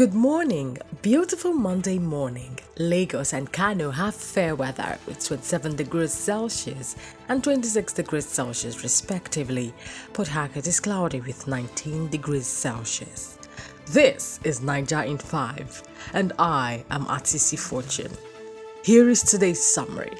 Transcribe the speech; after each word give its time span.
Good 0.00 0.14
morning. 0.14 0.78
Beautiful 1.02 1.52
Monday 1.52 1.98
morning. 1.98 2.58
Lagos 2.78 3.34
and 3.34 3.52
Kano 3.52 3.90
have 3.90 4.14
fair 4.14 4.54
weather 4.54 4.96
with 5.06 5.22
27 5.22 5.76
degrees 5.76 6.14
Celsius 6.14 6.96
and 7.28 7.44
26 7.44 7.92
degrees 7.92 8.24
Celsius 8.24 8.82
respectively. 8.82 9.74
Port 10.14 10.28
Harcourt 10.28 10.66
is 10.66 10.80
cloudy 10.80 11.20
with 11.20 11.46
19 11.46 12.08
degrees 12.08 12.46
Celsius. 12.46 13.36
This 13.90 14.40
is 14.42 14.62
Niger 14.62 15.02
in 15.02 15.18
5 15.18 15.82
and 16.14 16.32
I 16.38 16.82
am 16.90 17.04
Atisi 17.04 17.58
Fortune. 17.58 18.12
Here 18.82 19.06
is 19.10 19.22
today's 19.22 19.62
summary. 19.62 20.16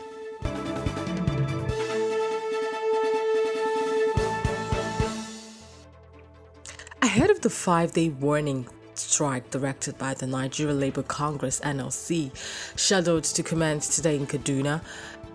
Ahead 7.00 7.30
of 7.30 7.40
the 7.40 7.48
five 7.48 7.94
day 7.94 8.10
warning 8.10 8.68
strike 9.10 9.50
directed 9.50 9.98
by 9.98 10.14
the 10.14 10.26
Nigeria 10.26 10.72
Labour 10.74 11.02
Congress 11.02 11.60
NLC, 11.60 12.30
scheduled 12.76 13.24
to 13.24 13.42
commence 13.42 13.94
today 13.96 14.14
in 14.14 14.26
Kaduna, 14.26 14.82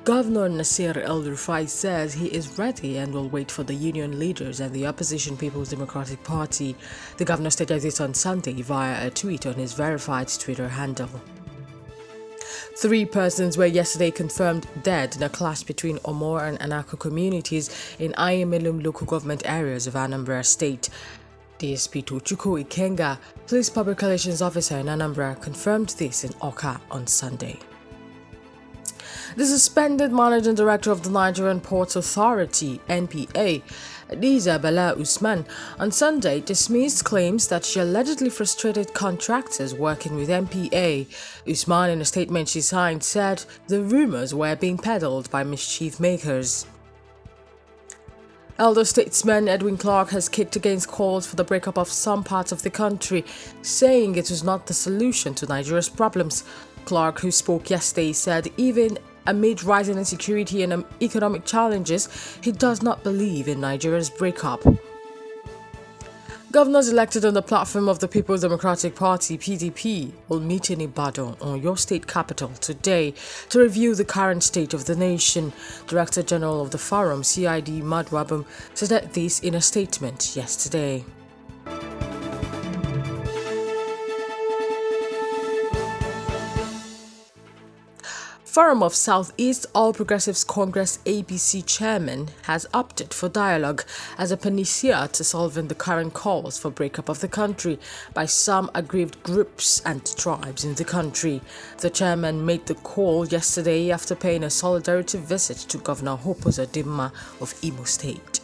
Governor 0.05 0.47
Nasir 0.47 0.99
El 0.99 1.23
Rufai 1.23 1.67
says 1.67 2.13
he 2.13 2.27
is 2.27 2.57
ready 2.57 2.97
and 2.97 3.11
will 3.13 3.27
wait 3.27 3.51
for 3.51 3.63
the 3.63 3.73
union 3.73 4.19
leaders 4.19 4.59
and 4.59 4.71
the 4.71 4.85
opposition 4.85 5.35
People's 5.35 5.71
Democratic 5.71 6.23
Party. 6.23 6.75
The 7.17 7.25
governor 7.25 7.49
stated 7.49 7.81
this 7.81 7.99
on 7.99 8.13
Sunday 8.13 8.61
via 8.61 9.07
a 9.07 9.09
tweet 9.09 9.45
on 9.47 9.55
his 9.55 9.73
verified 9.73 10.29
Twitter 10.29 10.69
handle. 10.69 11.09
Three 12.77 13.05
persons 13.05 13.57
were 13.57 13.65
yesterday 13.65 14.11
confirmed 14.11 14.67
dead 14.83 15.15
in 15.15 15.23
a 15.23 15.29
clash 15.29 15.63
between 15.63 15.97
Omor 15.99 16.47
and 16.47 16.59
Anaku 16.59 16.99
communities 16.99 17.69
in 17.99 18.11
Ayamelum 18.13 18.83
local 18.83 19.07
government 19.07 19.41
areas 19.45 19.87
of 19.87 19.95
Anambra 19.95 20.45
State. 20.45 20.89
DSP 21.59 22.03
Tochukwu 22.03 22.63
Ikenga, 22.65 23.17
Police 23.47 23.69
Public 23.69 24.01
Relations 24.01 24.41
Officer 24.41 24.77
in 24.77 24.87
Anambra, 24.87 25.41
confirmed 25.41 25.89
this 25.97 26.23
in 26.23 26.31
Awka 26.33 26.79
on 26.91 27.07
Sunday. 27.07 27.59
The 29.35 29.45
suspended 29.45 30.11
managing 30.13 30.55
director 30.55 30.91
of 30.91 31.03
the 31.03 31.09
Nigerian 31.09 31.59
Ports 31.59 31.95
Authority, 31.95 32.79
NPA, 32.87 33.61
Adiza 34.09 34.61
Bala 34.61 34.93
Usman, 34.99 35.45
on 35.79 35.91
Sunday 35.91 36.39
dismissed 36.39 37.03
claims 37.03 37.47
that 37.47 37.65
she 37.65 37.79
allegedly 37.79 38.29
frustrated 38.29 38.93
contractors 38.93 39.73
working 39.73 40.15
with 40.15 40.29
NPA. 40.29 41.07
Usman, 41.49 41.89
in 41.89 42.01
a 42.01 42.05
statement 42.05 42.49
she 42.49 42.61
signed, 42.61 43.03
said 43.03 43.43
the 43.67 43.81
rumors 43.81 44.33
were 44.33 44.55
being 44.55 44.77
peddled 44.77 45.29
by 45.31 45.43
mischief 45.43 45.99
makers. 45.99 46.65
Elder 48.57 48.85
statesman 48.85 49.49
Edwin 49.49 49.75
Clark 49.75 50.11
has 50.11 50.29
kicked 50.29 50.55
against 50.55 50.87
calls 50.87 51.27
for 51.27 51.35
the 51.35 51.43
breakup 51.43 51.77
of 51.77 51.89
some 51.89 52.23
parts 52.23 52.53
of 52.53 52.61
the 52.61 52.69
country, 52.69 53.25
saying 53.61 54.15
it 54.15 54.29
was 54.29 54.45
not 54.45 54.65
the 54.65 54.73
solution 54.73 55.33
to 55.33 55.45
Nigeria's 55.45 55.89
problems. 55.89 56.45
Clark, 56.85 57.19
who 57.19 57.31
spoke 57.31 57.69
yesterday, 57.69 58.13
said 58.13 58.47
even 58.55 58.97
amid 59.27 59.61
rising 59.63 59.97
insecurity 59.97 60.63
and 60.63 60.71
um, 60.71 60.85
economic 61.01 61.43
challenges, 61.43 62.07
he 62.41 62.53
does 62.53 62.81
not 62.81 63.03
believe 63.03 63.49
in 63.49 63.59
Nigeria's 63.59 64.09
breakup. 64.09 64.63
Governors 66.55 66.87
elected 66.87 67.25
on 67.25 67.33
the 67.33 67.41
platform 67.41 67.89
of 67.89 67.99
the 67.99 68.07
People's 68.07 68.39
Democratic 68.39 68.95
Party 68.95 69.37
(PDP) 69.37 70.13
will 70.29 70.39
meet 70.39 70.71
in 70.71 70.79
Ibadan, 70.79 71.35
Oyo 71.41 71.77
state 71.77 72.07
capital, 72.07 72.47
today 72.61 73.13
to 73.49 73.59
review 73.59 73.93
the 73.93 74.05
current 74.05 74.41
state 74.41 74.73
of 74.73 74.85
the 74.85 74.95
nation. 74.95 75.51
Director 75.85 76.23
General 76.23 76.61
of 76.61 76.71
the 76.71 76.77
Forum, 76.77 77.25
CID 77.25 77.83
Maduabum, 77.83 78.45
said 78.73 79.11
this 79.11 79.41
in 79.41 79.53
a 79.53 79.59
statement 79.59 80.37
yesterday. 80.37 81.03
Forum 88.55 88.83
of 88.83 88.95
Southeast 88.95 89.65
All 89.75 89.91
Progressives 89.91 90.45
Congress 90.45 90.99
APC 91.05 91.65
chairman 91.65 92.29
has 92.43 92.65
opted 92.73 93.13
for 93.13 93.27
dialogue 93.27 93.83
as 94.17 94.31
a 94.31 94.37
panacea 94.37 95.09
to 95.11 95.25
solving 95.25 95.67
the 95.67 95.75
current 95.75 96.13
calls 96.13 96.57
for 96.57 96.71
breakup 96.71 97.09
of 97.09 97.19
the 97.19 97.27
country 97.27 97.77
by 98.13 98.25
some 98.25 98.71
aggrieved 98.73 99.21
groups 99.23 99.81
and 99.85 100.05
tribes 100.15 100.63
in 100.63 100.73
the 100.75 100.85
country. 100.85 101.41
The 101.79 101.89
chairman 101.89 102.45
made 102.45 102.65
the 102.65 102.75
call 102.75 103.27
yesterday 103.27 103.91
after 103.91 104.15
paying 104.15 104.45
a 104.45 104.49
solidarity 104.49 105.17
visit 105.17 105.57
to 105.57 105.77
Governor 105.77 106.15
Hope 106.15 106.45
Uzodimma 106.45 107.11
of 107.41 107.53
Imo 107.61 107.83
State. 107.83 108.39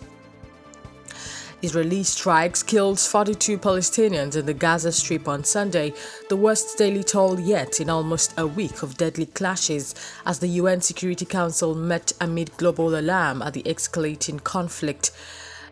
Israeli 1.64 2.02
strikes 2.02 2.64
killed 2.64 3.00
42 3.00 3.60
Palestinians 3.60 4.36
in 4.36 4.48
the 4.48 4.54
Gaza 4.54 4.92
Strip 4.92 5.28
on 5.28 5.44
Sunday, 5.44 5.94
the 6.28 6.36
worst 6.36 6.76
daily 6.76 7.04
toll 7.04 7.40
yet 7.40 7.80
in 7.80 7.88
almost 7.88 8.34
a 8.36 8.48
week 8.48 8.82
of 8.82 8.98
deadly 8.98 9.28
clashes 9.28 9.94
as 10.26 10.40
the 10.40 10.48
UN 10.48 10.82
Security 10.82 11.24
Council 11.26 11.76
met 11.76 12.14
amid 12.20 12.58
global 12.58 12.98
alarm 12.98 13.44
at 13.44 13.54
the 13.54 13.62
escalating 13.64 14.44
conflict. 14.44 15.12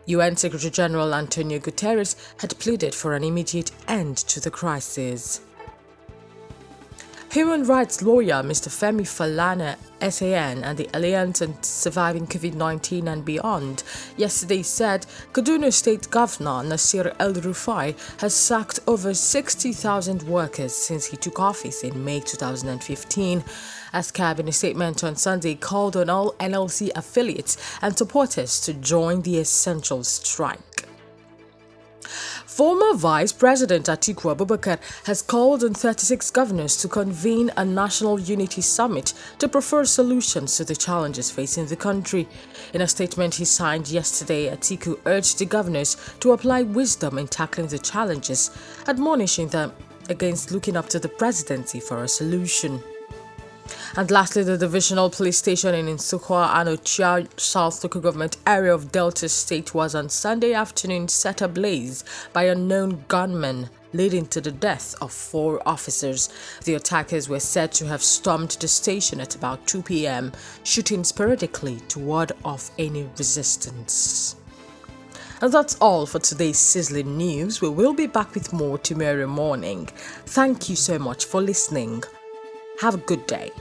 UN 0.06 0.36
Secretary 0.36 0.70
General 0.70 1.12
Antonio 1.12 1.58
Guterres 1.58 2.14
had 2.38 2.56
pleaded 2.60 2.94
for 2.94 3.14
an 3.14 3.24
immediate 3.24 3.72
end 3.88 4.16
to 4.16 4.38
the 4.38 4.50
crisis. 4.50 5.40
Human 7.32 7.62
rights 7.62 8.02
lawyer 8.02 8.42
Mr. 8.42 8.68
Femi 8.68 9.02
Falana, 9.02 9.76
SAN, 10.10 10.64
and 10.64 10.76
the 10.76 10.90
Alliance 10.92 11.40
on 11.40 11.62
Surviving 11.62 12.26
COVID 12.26 12.54
19 12.54 13.06
and 13.06 13.24
Beyond 13.24 13.84
yesterday 14.16 14.64
said 14.64 15.06
Kaduna 15.32 15.72
State 15.72 16.10
Governor 16.10 16.64
Nasir 16.64 17.14
El 17.20 17.34
Rufai 17.34 17.94
has 18.20 18.34
sacked 18.34 18.80
over 18.88 19.14
60,000 19.14 20.24
workers 20.24 20.74
since 20.74 21.06
he 21.06 21.16
took 21.16 21.38
office 21.38 21.84
in 21.84 22.04
May 22.04 22.18
2015. 22.18 23.44
As 23.92 24.10
Cabinet 24.10 24.52
statement 24.52 25.04
on 25.04 25.14
Sunday 25.14 25.54
called 25.54 25.96
on 25.96 26.10
all 26.10 26.32
NLC 26.40 26.90
affiliates 26.96 27.56
and 27.80 27.96
supporters 27.96 28.58
to 28.62 28.74
join 28.74 29.22
the 29.22 29.38
essential 29.38 30.02
strike. 30.02 30.69
Former 32.60 32.92
Vice 32.92 33.32
President 33.32 33.86
Atiku 33.86 34.36
Abubakar 34.36 34.78
has 35.06 35.22
called 35.22 35.64
on 35.64 35.72
36 35.72 36.30
governors 36.30 36.76
to 36.76 36.88
convene 36.88 37.50
a 37.56 37.64
national 37.64 38.20
unity 38.20 38.60
summit 38.60 39.14
to 39.38 39.48
prefer 39.48 39.86
solutions 39.86 40.58
to 40.58 40.64
the 40.66 40.76
challenges 40.76 41.30
facing 41.30 41.64
the 41.68 41.76
country. 41.76 42.28
In 42.74 42.82
a 42.82 42.86
statement 42.86 43.36
he 43.36 43.46
signed 43.46 43.88
yesterday, 43.88 44.54
Atiku 44.54 45.00
urged 45.06 45.38
the 45.38 45.46
governors 45.46 45.96
to 46.20 46.32
apply 46.32 46.60
wisdom 46.64 47.16
in 47.16 47.28
tackling 47.28 47.68
the 47.68 47.78
challenges, 47.78 48.50
admonishing 48.86 49.48
them 49.48 49.72
against 50.10 50.50
looking 50.52 50.76
up 50.76 50.90
to 50.90 50.98
the 50.98 51.08
presidency 51.08 51.80
for 51.80 52.04
a 52.04 52.08
solution. 52.08 52.82
And 53.96 54.10
lastly, 54.10 54.42
the 54.42 54.58
divisional 54.58 55.10
police 55.10 55.38
station 55.38 55.74
in 55.74 55.86
Nsukwa 55.86 56.48
Aniocha 56.48 57.28
South 57.38 57.82
Local 57.82 58.00
Government 58.00 58.36
area 58.46 58.74
of 58.74 58.92
Delta 58.92 59.28
State 59.28 59.74
was 59.74 59.94
on 59.94 60.08
Sunday 60.08 60.52
afternoon 60.52 61.08
set 61.08 61.42
ablaze 61.42 62.04
by 62.32 62.44
unknown 62.44 63.04
gunmen 63.08 63.68
leading 63.92 64.26
to 64.26 64.40
the 64.40 64.52
death 64.52 64.94
of 65.00 65.12
four 65.12 65.60
officers. 65.66 66.28
The 66.64 66.74
attackers 66.74 67.28
were 67.28 67.40
said 67.40 67.72
to 67.72 67.86
have 67.86 68.02
stormed 68.02 68.50
the 68.60 68.68
station 68.68 69.20
at 69.20 69.34
about 69.34 69.66
2 69.66 69.82
p.m., 69.82 70.32
shooting 70.62 71.04
sporadically 71.04 71.80
to 71.88 71.98
ward 71.98 72.32
off 72.44 72.70
any 72.78 73.08
resistance. 73.18 74.36
And 75.42 75.52
that's 75.52 75.76
all 75.76 76.04
for 76.04 76.18
today's 76.18 76.58
sizzling 76.58 77.16
news. 77.16 77.62
We 77.62 77.70
will 77.70 77.94
be 77.94 78.06
back 78.06 78.34
with 78.34 78.52
more 78.52 78.76
tomorrow 78.76 79.26
morning. 79.26 79.86
Thank 80.26 80.68
you 80.68 80.76
so 80.76 80.98
much 80.98 81.24
for 81.24 81.40
listening. 81.40 82.04
Have 82.80 82.94
a 82.94 82.96
good 82.96 83.26
day. 83.26 83.52